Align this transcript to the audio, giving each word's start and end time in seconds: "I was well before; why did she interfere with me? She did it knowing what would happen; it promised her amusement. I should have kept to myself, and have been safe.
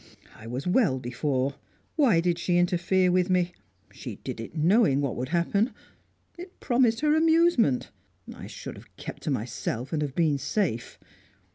"I 0.35 0.47
was 0.47 0.65
well 0.65 0.97
before; 0.97 1.53
why 1.95 2.21
did 2.21 2.39
she 2.39 2.57
interfere 2.57 3.11
with 3.11 3.29
me? 3.29 3.53
She 3.91 4.15
did 4.23 4.39
it 4.39 4.55
knowing 4.55 4.99
what 4.99 5.15
would 5.15 5.29
happen; 5.29 5.75
it 6.39 6.59
promised 6.59 7.01
her 7.01 7.15
amusement. 7.15 7.91
I 8.33 8.47
should 8.47 8.77
have 8.77 8.97
kept 8.97 9.21
to 9.25 9.29
myself, 9.29 9.93
and 9.93 10.01
have 10.01 10.15
been 10.15 10.39
safe. 10.39 10.97